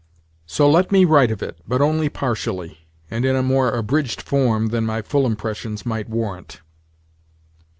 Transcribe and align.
So 0.47 0.67
let 0.67 0.91
me 0.91 1.05
write 1.05 1.29
of 1.29 1.43
it, 1.43 1.59
but 1.67 1.79
only 1.79 2.09
partially, 2.09 2.87
and 3.11 3.23
in 3.23 3.35
a 3.35 3.43
more 3.43 3.69
abridged 3.69 4.19
form 4.23 4.69
than 4.69 4.83
my 4.83 5.03
full 5.03 5.27
impressions 5.27 5.85
might 5.85 6.09
warrant. 6.09 6.61